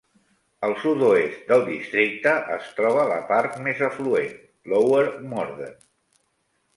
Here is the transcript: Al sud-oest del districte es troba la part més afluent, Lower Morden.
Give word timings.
Al 0.67 0.71
sud-oest 0.83 1.41
del 1.51 1.65
districte 1.67 2.33
es 2.55 2.71
troba 2.79 3.03
la 3.11 3.19
part 3.33 3.59
més 3.67 3.83
afluent, 3.89 4.33
Lower 4.73 5.05
Morden. 5.35 5.77